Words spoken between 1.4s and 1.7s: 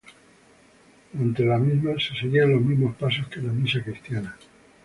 la